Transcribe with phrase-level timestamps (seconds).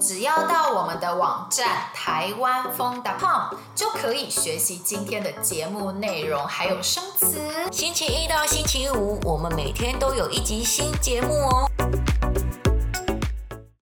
[0.00, 7.36] 只要到我们的网站台湾风 .com 就可以学习今天的节目内容，还有生词。
[7.70, 11.68] 星期一到星期五，我们每天都有一集新节目哦。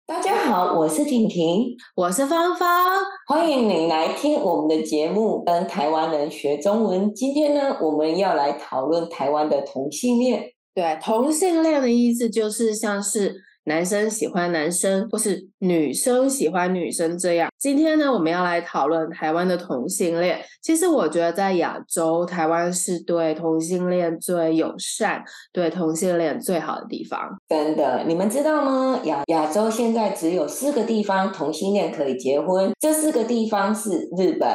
[0.08, 2.86] 大家好，我是婷婷，我是芳芳，
[3.28, 7.14] 欢迎你来听我们的节目，跟台湾人学中文。
[7.14, 10.54] 今天呢，我们要来讨论台湾的同性恋。
[10.74, 13.44] 对，同性恋的意思就是像是。
[13.66, 17.50] 男生喜欢男生，或是女生喜欢女生这样。
[17.58, 20.40] 今天呢，我们要来讨论台湾的同性恋。
[20.62, 27.20] 其实我觉得在亚洲，台湾是对同性恋最友善、对同性恋最好的地方。
[27.50, 29.00] 真的，你们知道吗？
[29.06, 34.48] 亚亚洲现在只有四个地方同性恋可以结婚，这四个地方是日本、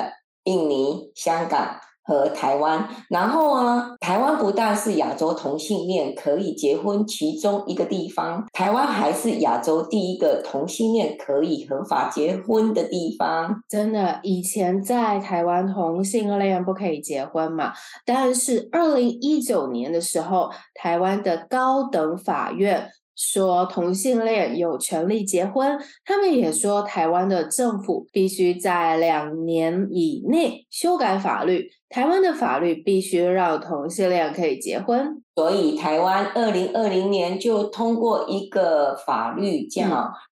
[0.44, 1.80] 印尼、香港。
[2.02, 13.62] 和台湾，然后啊，台湾不但是亚洲同性恋可以结婚其中一个地方，台湾还是亚洲第一个同性恋可以合法结婚的地方。
[13.68, 17.72] 真的，以前在台湾同性恋不可以结婚嘛，
[18.04, 22.90] 但是二零一九年的时候，台湾的高等法院。
[23.22, 35.22] 说同性恋有权利结婚，他们也说台湾的政府必须在两年以内修改法律，台湾的法律必须让同性恋可以结婚。
[35.34, 39.82] 所以台湾二零二零年就通过一个法律叫《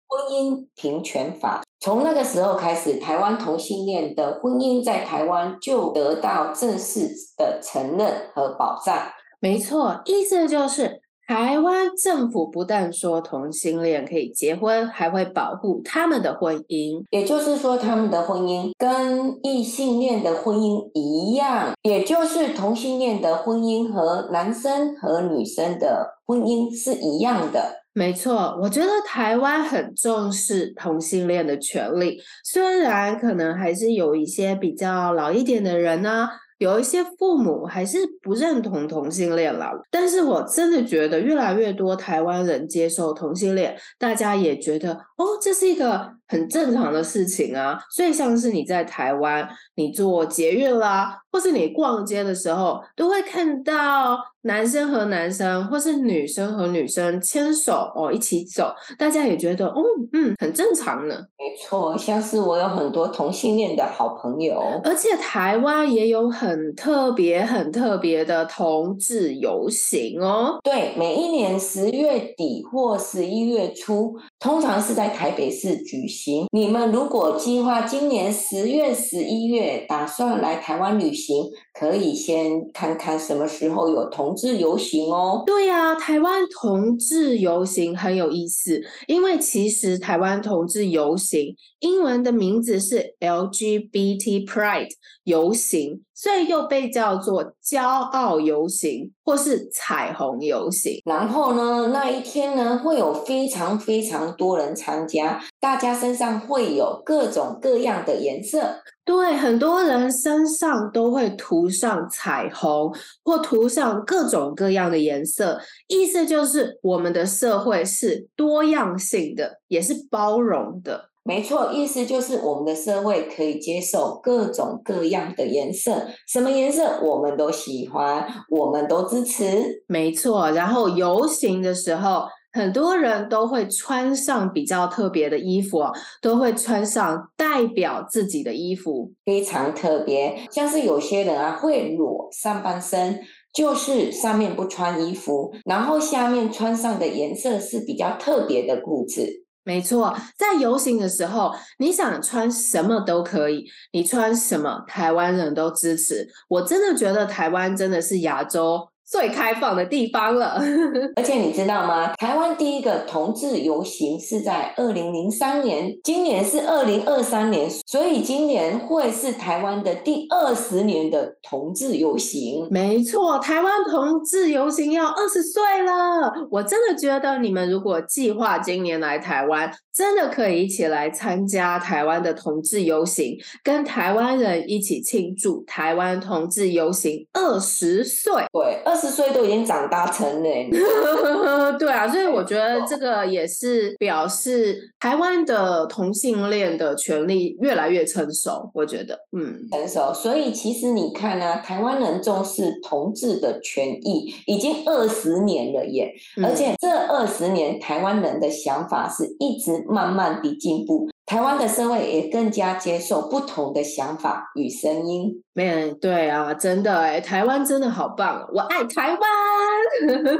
[0.06, 8.96] 婚姻平权法》，从那个时候开始，台湾同性恋的婚姻在台湾就得到正式的承认和保障。
[9.40, 11.02] 没错，意思就是。
[11.28, 17.04] 台湾政府不但说同性恋可以结婚，还会保护他们的婚姻。
[17.10, 27.82] 也就是说，他们的婚姻跟异性恋的婚姻一样，也就是同性恋的婚姻和男生和女生的婚姻是一样的。
[27.92, 36.30] 没错，我觉得台湾很重视同性恋的权利，虽然可能还是有一些比较老一点的人呢。
[36.58, 47.78] 有一些父母还是不认同同性恋了，但是我真的觉得越来越多台湾人接受同性恋，大家也觉得哦，这是一个很正常的事情啊。
[47.90, 61.14] 所以像是你在台湾，你坐捷运啦，或是你逛街的时候，都会看到男生和男生，或是女生和女生牵手哦一起走，大家也觉得哦嗯很正常呢。
[61.36, 70.58] 没错，像是我有很多同性恋的好朋友，而且台湾也有很特别、很特别的同志游行哦。
[70.62, 76.46] 对，每一年十月底或十一月初，通常是在台北市举行。
[76.52, 85.42] 你们如果计划今年十月、十一月打算来台湾旅行，可以先看看什么时候有同志游行哦。
[85.46, 91.54] 对呀，台湾同志游行很有意思，因为其实台湾同志游行。
[91.80, 94.88] 英文的名字是 LGBT Pride
[95.22, 101.00] 游行，所以又被叫做骄傲游行或是彩虹游行。
[101.04, 108.58] 然后呢，那一天呢，会有非常非常多人参加，大家身上会有各种各样的颜色。
[109.04, 112.92] 对，很多人身上都会涂上彩虹
[113.24, 121.10] 或涂上各种各样的颜色，意思就是我们的社会是多样性的，也是包容的。
[121.28, 129.84] 没错，意思就是我们的社会可以接受各种各样的颜色，什么颜色我们都喜欢，我们都支持。
[129.86, 135.82] 没错，然后游行的时候，很多人都会穿上比较特别的衣服，
[136.22, 140.34] 都会穿上代表自己的衣服，非常特别。
[140.50, 143.20] 像是有些人啊，会裸上半身，
[143.52, 149.44] 就是上面不穿衣服，然后下面穿上的颜色是比较特别的裤子。
[149.68, 156.26] 没错，在游行的时候，你想穿什么都可以，你穿什么，台湾人都支持。
[156.48, 160.60] 我真的觉得台湾真的是亚洲最开放的地方了，
[161.16, 162.12] 而且你知道吗？
[162.18, 172.68] 台湾第一个同志游行是在二零零三年，今年是二零二三年，所以今年会是台湾的第二十年的同志游行。
[172.70, 188.44] 没错，台湾同志游行要二十岁了，我真的觉得你们如果计划今年来台湾，真的可以一起来参加台湾的同志游行，跟台湾人一起庆祝台湾同志游行二十岁。
[188.52, 190.70] 对，二十岁都已经长大成人。
[191.78, 198.70] 对啊，所以我觉得这个也是表示台湾的同性恋的权利越来越成熟。
[198.74, 200.12] 我觉得，嗯，成熟。
[200.12, 211.08] 所以其实你看啊，台湾人重视同志的权益已经二十年了耶，嗯、而且这二十年台湾人的想法是一直慢慢的进步。
[211.28, 215.42] 台湾的社会也更加接受不同的想法与声音。
[215.52, 219.20] 没，对啊，真的哎，台湾真的好棒，我爱台湾。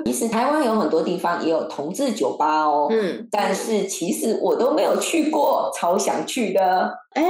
[0.06, 6.98] 其实台湾有很多地方也有同志酒吧哦，嗯，但是其实我都没有去过，超想去的。
[7.12, 7.22] 哎。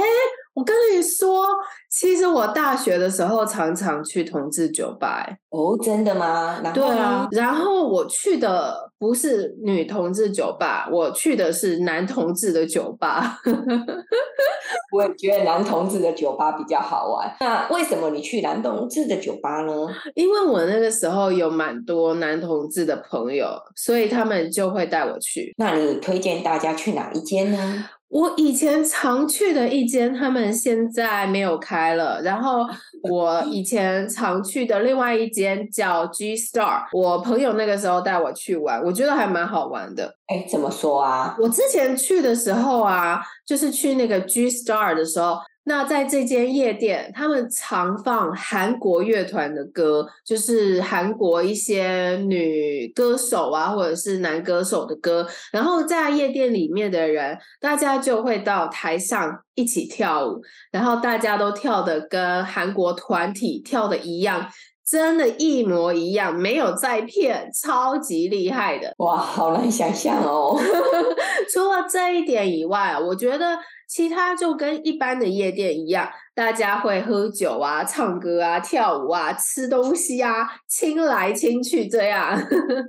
[0.53, 1.45] 我跟你说，
[1.89, 5.25] 其实我大学的时候常常去同志酒吧。
[5.49, 6.59] 哦，真的吗？
[6.73, 13.39] 对啊，然后我去的不是女同志酒吧，我去的是男同志的酒吧。
[14.91, 17.31] 我也觉得男同志的酒吧比较好玩。
[17.39, 19.73] 那为什么你去男同志的酒吧呢？
[20.15, 25.53] 因为我那个时候有蛮多男同志的朋友，所以他们就会带我去。
[25.57, 27.85] 那你推荐大家去哪一间呢？
[28.09, 32.21] 我以前常去的一间，他们现在没有开了。
[32.21, 32.65] 然后
[33.09, 40.15] 我以前常去的另外一间叫 G Star，我朋友那个时候带我去玩，我觉得还蛮好玩的。
[40.27, 41.35] 哎，怎么说啊？
[41.39, 45.37] 我之前去的时候啊，就是去那个 G Star 的时候。
[45.69, 55.27] 那在这间夜店，他们常放韩国乐团的歌，就是韩国一些女歌手啊，或者是男歌手的歌。
[55.51, 64.49] 然后在夜店里面的人，大家就会到台上一起跳舞，然后大家都跳的跟韩国团体跳的一样，
[64.83, 68.91] 真的，一模一样，没有在骗，超级厉害的。
[68.97, 70.59] 哇，好难想象哦。
[71.53, 73.59] 除了这一点以外，我觉得。
[73.89, 82.39] 其他就跟一般的夜店一样，大家会喝酒啊、唱歌啊、跳舞啊、吃东西啊，亲来亲去这样。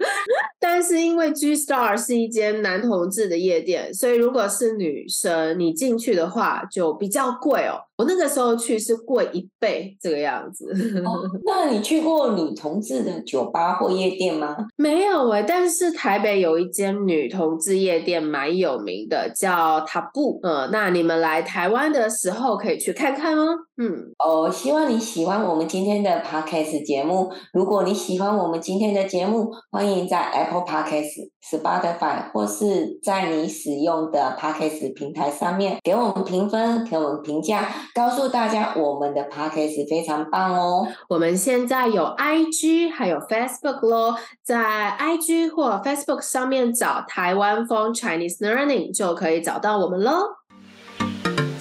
[0.60, 7.80] 但是因为 G Star 是一间男同志的夜店，所以如果是女生你进去的话就比较贵哦。
[7.96, 10.72] 我那个时候去是贵一倍这个样子。
[11.04, 14.56] 哦，那你去过女同志的酒吧或夜店吗？
[14.76, 20.40] 没有诶，但是台北有一间女同志夜店蛮有名的，叫 Taboo。
[20.42, 23.56] 呃，那你们来台湾的时候可以去看看哦。
[23.76, 27.32] 嗯，哦，希望你喜欢我们今天的 Podcast 节目。
[27.52, 37.68] 如果你喜欢我们今天的节目，欢迎在 Apple Podcast、Spotify 或是在你使用的 Podcast 平台上面给我们评分，给我们评价。
[37.94, 40.86] 告诉大家，我们的 podcast 非常棒哦！
[41.08, 50.39] 我们现在有 IG 还有 Facebook 咯，在 IG 或 Facebook 上面找台湾风 Chinese Learning 就可以找到我们喽。